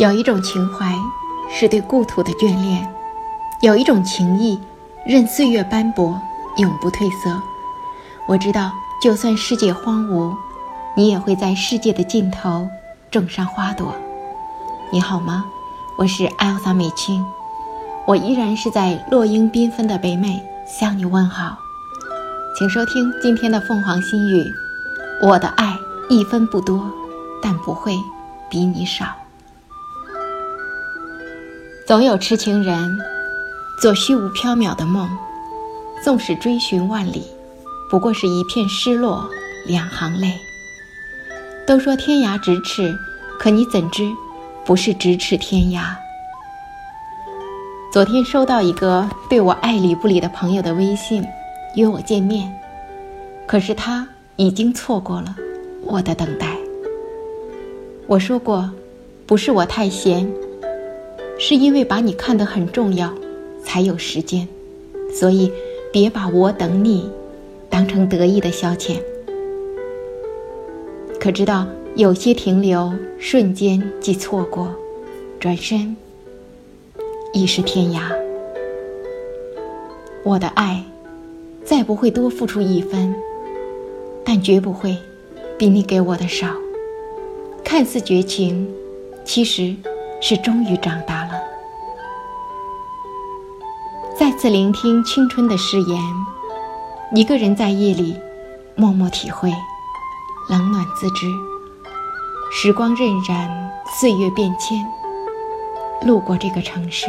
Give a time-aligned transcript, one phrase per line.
[0.00, 0.94] 有一种情怀，
[1.50, 2.82] 是对故土的眷恋；
[3.60, 4.58] 有一种情谊，
[5.04, 6.18] 任岁月斑驳，
[6.56, 7.38] 永不褪色。
[8.26, 8.72] 我知道，
[9.02, 10.34] 就算世界荒芜，
[10.96, 12.66] 你也会在世界的尽头
[13.10, 13.94] 种上花朵。
[14.90, 15.44] 你好吗？
[15.98, 17.22] 我是艾莎美青，
[18.06, 21.58] 我依然是在落英缤纷的北美向你问好。
[22.56, 24.50] 请收听今天的凤凰心语。
[25.22, 25.76] 我的爱
[26.08, 26.90] 一分不多，
[27.42, 27.94] 但不会
[28.48, 29.04] 比你少。
[31.90, 33.00] 总有痴情人
[33.82, 35.10] 做虚无缥缈的梦，
[36.04, 37.24] 纵使追寻万里，
[37.90, 39.28] 不过是一片失落，
[39.66, 40.38] 两行泪。
[41.66, 42.96] 都说天涯咫尺，
[43.40, 44.08] 可你怎知，
[44.64, 45.92] 不是咫尺天涯。
[47.92, 51.26] 昨天收到一个对我爱理不理的朋友的微信，
[51.74, 52.48] 约我见面，
[53.48, 55.34] 可是他已经错过了
[55.82, 56.56] 我的等待。
[58.06, 58.70] 我说过，
[59.26, 60.32] 不是我太闲。
[61.42, 63.10] 是因为把你看得很重要，
[63.64, 64.46] 才有时间，
[65.10, 65.50] 所以
[65.90, 67.10] 别把我等你
[67.70, 68.98] 当成得意的消遣。
[71.18, 74.68] 可知道有些停留瞬间即错过，
[75.40, 75.96] 转身
[77.32, 78.14] 已是天涯。
[80.22, 80.84] 我的爱
[81.64, 83.14] 再不会多付出一分，
[84.22, 84.94] 但绝不会
[85.56, 86.48] 比你给我的少。
[87.64, 88.68] 看似绝情，
[89.24, 89.74] 其实
[90.20, 91.32] 是终于长大了。
[94.16, 96.02] 再次聆听青春的誓言，
[97.14, 98.14] 一个人在夜里
[98.76, 99.50] 默默体会，
[100.50, 101.26] 冷暖自知。
[102.52, 103.48] 时光荏苒，
[103.98, 104.86] 岁月变迁，
[106.02, 107.06] 路过这个城市，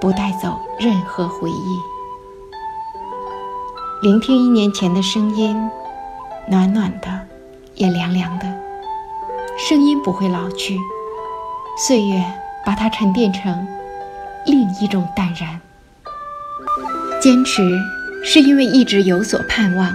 [0.00, 1.80] 不带走任何回忆。
[4.02, 5.56] 聆听一年前的声音，
[6.48, 7.08] 暖暖的，
[7.76, 8.46] 也凉凉的。
[9.56, 10.76] 声音不会老去，
[11.76, 12.22] 岁月
[12.66, 13.66] 把它沉淀成
[14.46, 15.58] 另一种淡然。
[17.20, 17.62] 坚持，
[18.22, 19.90] 是因为一直有所盼望。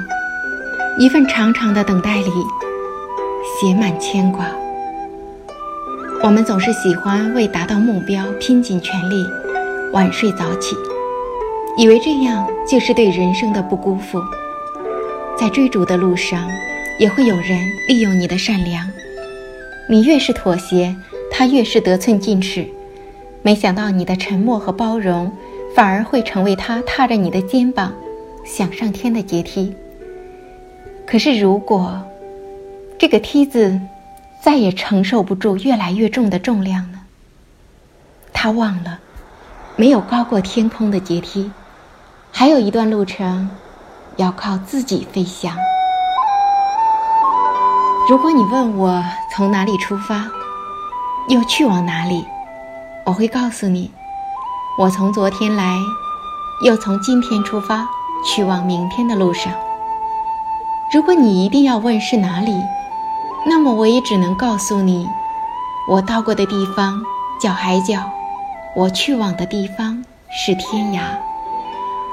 [0.97, 2.31] 一份长长的等待里，
[3.59, 4.47] 写满牵挂。
[6.23, 9.29] 我们总是喜欢为达到目标拼尽全力，
[9.93, 10.75] 晚睡早起，
[11.77, 14.19] 以为这样就是对人生的不辜负。
[15.37, 16.49] 在追逐的路上，
[16.97, 18.89] 也会有人利用你的善良。
[19.87, 20.95] 你越是妥协，
[21.37, 22.67] 他越是得寸进尺。
[23.43, 25.31] 没想到你的沉默和包容。
[25.75, 27.93] 反而会成为他踏着你的肩膀
[28.43, 29.75] 想上天的阶梯。
[31.05, 32.01] 可是，如果
[32.97, 33.79] 这个梯子
[34.41, 37.01] 再也承受不住越来越重的重量呢？
[38.33, 38.97] 他忘了，
[39.75, 41.51] 没有高过天空的阶梯，
[42.31, 43.47] 还有一段路程
[44.15, 45.55] 要靠自己飞翔。
[48.09, 50.27] 如果你问我从哪里出发，
[51.29, 52.25] 又去往哪里，
[53.05, 53.91] 我会告诉你。
[54.79, 55.77] 我从昨天来，
[56.63, 57.85] 又从今天出发，
[58.25, 59.51] 去往明天的路上。
[60.93, 62.63] 如果你一定要问是哪里，
[63.45, 65.05] 那么我也只能告诉你，
[65.89, 67.01] 我到过的地方
[67.41, 68.09] 叫海角，
[68.73, 71.01] 我去往的地方是天涯，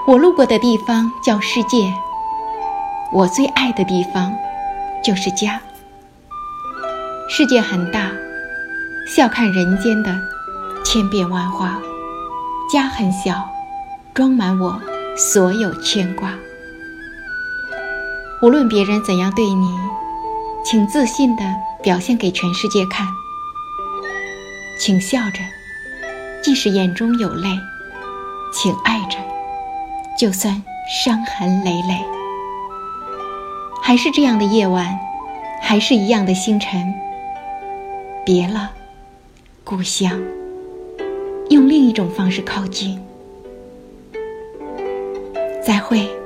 [0.09, 1.93] 我路过的地方叫世界，
[3.13, 4.35] 我最爱的地方
[5.05, 5.61] 就是家。
[7.29, 8.11] 世界很大，
[9.07, 10.19] 笑看人间的
[10.85, 11.79] 千变万化。
[12.73, 13.49] 家很小，
[14.15, 14.81] 装满我
[15.17, 16.33] 所有牵挂。
[18.43, 19.79] 无论别人怎样对你，
[20.65, 21.45] 请自信的
[21.83, 23.07] 表现给全世界看。
[24.81, 25.39] 请笑着，
[26.43, 27.51] 即使眼中有泪；
[28.53, 29.19] 请爱着，
[30.19, 32.05] 就算伤痕累累。
[33.83, 34.99] 还是这样的夜晚，
[35.61, 36.95] 还是一样的星辰。
[38.25, 38.71] 别了，
[39.65, 40.23] 故乡。
[41.49, 43.01] 用另一种方式靠近。
[45.67, 46.24] 再会。